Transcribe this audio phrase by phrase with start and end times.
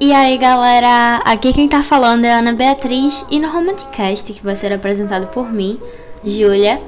[0.00, 4.44] E aí galera, aqui quem tá falando é a Ana Beatriz e no Romanticast que
[4.44, 5.76] vai ser apresentado por mim,
[6.24, 6.80] Júlia.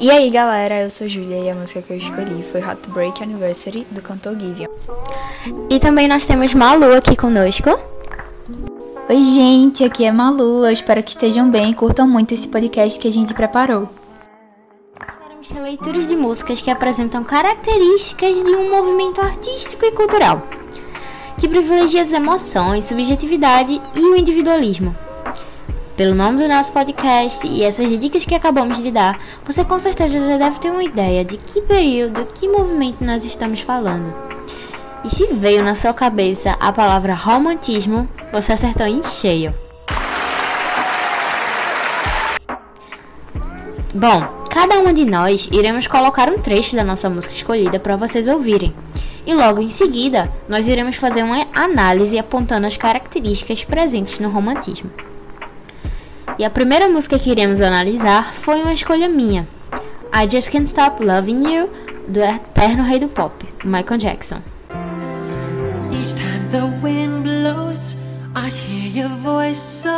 [0.00, 3.86] E aí galera, eu sou Júlia e a música que eu escolhi foi Heartbreak Anniversary
[3.90, 4.66] do cantor Givian.
[5.68, 7.68] E também nós temos Malu aqui conosco.
[9.10, 12.98] Oi gente, aqui é Malu, eu espero que estejam bem e curtam muito esse podcast
[12.98, 13.90] que a gente preparou.
[14.96, 20.42] Faremos releituras de músicas que apresentam características de um movimento artístico e cultural
[21.42, 24.96] que privilegia as emoções, subjetividade e o individualismo.
[25.96, 30.20] Pelo nome do nosso podcast e essas dicas que acabamos de dar, você com certeza
[30.20, 34.14] já deve ter uma ideia de que período, que movimento nós estamos falando.
[35.02, 39.52] E se veio na sua cabeça a palavra romantismo, você acertou em cheio.
[43.92, 48.28] Bom, cada uma de nós iremos colocar um trecho da nossa música escolhida para vocês
[48.28, 48.72] ouvirem
[49.26, 54.90] e logo em seguida nós iremos fazer uma análise apontando as características presentes no romantismo.
[56.38, 59.46] E a primeira música que iremos analisar foi uma escolha minha,
[60.14, 61.70] I Just Can't Stop Loving You,
[62.08, 64.42] do eterno rei do pop, Michael Jackson.
[65.92, 67.96] Each time the wind blows,
[68.34, 69.91] I hear your voice so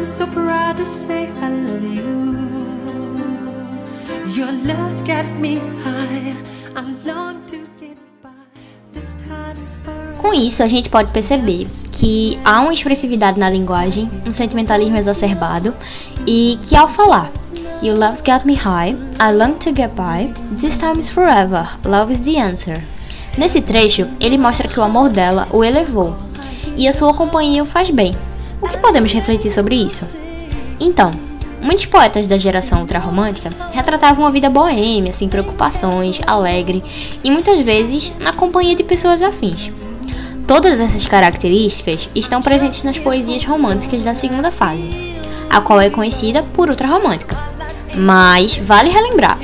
[0.00, 2.24] I'm so proud to say I love you.
[4.32, 6.34] Your love's got me high.
[6.74, 8.30] I long to get by.
[8.94, 9.76] This time is
[10.16, 15.74] Com isso, a gente pode perceber que há uma expressividade na linguagem, um sentimentalismo exacerbado
[16.26, 17.30] e que ao falar
[17.82, 22.10] Your love's got me high, I long to get by, this time is forever, love
[22.10, 22.82] is the answer.
[23.36, 26.16] Nesse trecho, ele mostra que o amor dela o elevou
[26.74, 28.16] e a sua companhia o faz bem.
[28.60, 30.04] O que podemos refletir sobre isso?
[30.78, 31.10] Então,
[31.62, 36.82] muitos poetas da geração ultrarromântica retratavam uma vida boêmia, sem preocupações, alegre
[37.24, 39.70] e muitas vezes na companhia de pessoas afins.
[40.46, 44.90] Todas essas características estão presentes nas poesias românticas da segunda fase,
[45.48, 47.38] a qual é conhecida por ultrarromântica.
[47.94, 49.38] Mas vale relembrar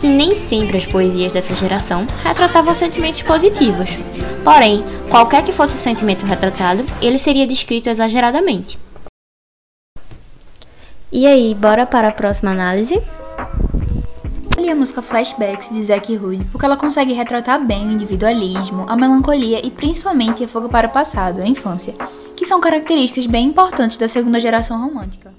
[0.00, 3.90] que nem sempre as poesias dessa geração retratavam sentimentos positivos.
[4.42, 8.78] Porém, qualquer que fosse o sentimento retratado, ele seria descrito exageradamente.
[11.12, 13.00] E aí, bora para a próxima análise?
[14.58, 18.94] li a música Flashbacks de Zack Hood porque ela consegue retratar bem o individualismo, a
[18.94, 21.94] melancolia e principalmente a fuga para o passado, a infância,
[22.36, 25.32] que são características bem importantes da segunda geração romântica.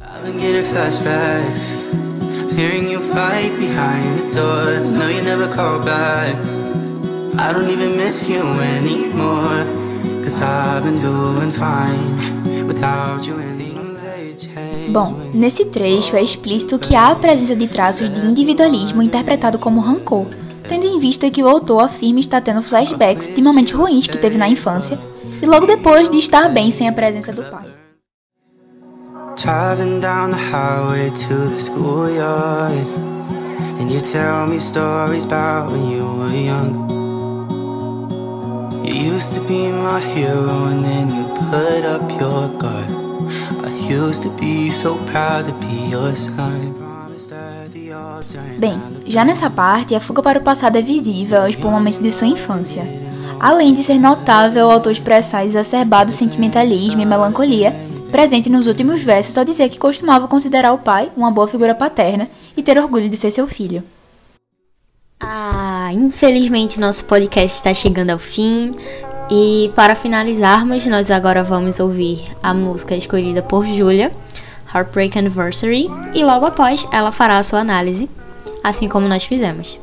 [0.00, 2.07] I've been getting flashbacks
[2.58, 4.80] Hearing you fight behind the door.
[4.80, 6.34] No, you never call back.
[7.38, 9.62] I don't even miss you anymore.
[10.24, 13.36] Cause I've been doing fine Without you
[14.90, 19.80] Bom, nesse trecho é explícito que há a presença de traços de individualismo interpretado como
[19.80, 20.26] rancor,
[20.68, 24.36] tendo em vista que o autor afirma estar tendo flashbacks de momentos ruins que teve
[24.36, 24.98] na infância
[25.40, 27.77] e logo depois de estar bem sem a presença do pai.
[29.38, 32.72] Driving down the highway to the schoolyard
[33.78, 36.74] And you tell me stories about when you were young.
[38.84, 42.90] You used to be my hero and then you put up your guard.
[43.64, 46.74] I used to be so proud to be your son.
[48.58, 52.26] Bem, já nessa parte, a fuga para o passado é visível aos momentos de sua
[52.26, 52.82] infância.
[53.38, 57.72] Além de ser notável o autor expressar exacerbado sentimentalismo e melancolia,
[58.10, 62.28] presente nos últimos versos ao dizer que costumava considerar o pai uma boa figura paterna
[62.56, 63.82] e ter orgulho de ser seu filho.
[65.20, 68.74] Ah, infelizmente nosso podcast está chegando ao fim.
[69.30, 74.10] E para finalizarmos, nós agora vamos ouvir a música escolhida por Julia,
[74.74, 78.08] Heartbreak Anniversary, e logo após ela fará a sua análise,
[78.64, 79.78] assim como nós fizemos.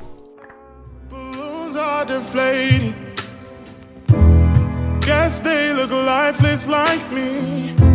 [5.05, 7.94] Guess they look lifeless like me.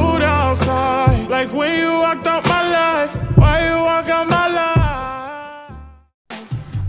[1.41, 3.11] like when you walked out my life.
[3.35, 4.71] Why you walk out my life?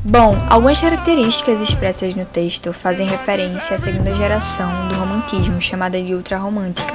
[0.04, 6.14] Bom, algumas características expressas no texto fazem referência à segunda geração do romantismo, chamada de
[6.14, 6.94] ultrarromântica,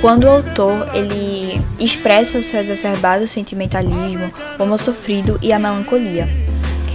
[0.00, 6.28] quando o autor ele expressa o seu exacerbado sentimentalismo, o amor sofrido e a melancolia.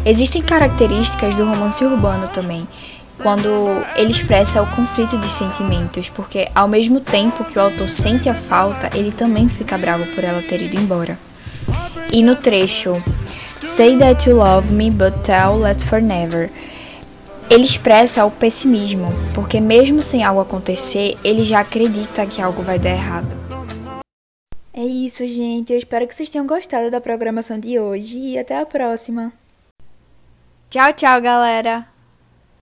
[0.06, 2.68] Existem características do romance urbano também,
[3.22, 3.50] quando
[3.96, 8.34] ele expressa o conflito de sentimentos, porque ao mesmo tempo que o autor sente a
[8.34, 11.18] falta, ele também fica bravo por ela ter ido embora.
[12.12, 13.02] E no trecho
[13.66, 16.52] Say that you love me, but tell that for never.
[17.50, 22.78] Ele expressa o pessimismo, porque mesmo sem algo acontecer, ele já acredita que algo vai
[22.78, 23.36] dar errado.
[24.72, 25.74] É isso, gente.
[25.74, 29.34] Eu espero que vocês tenham gostado da programação de hoje e até a próxima.
[30.70, 31.95] Tchau, tchau, galera!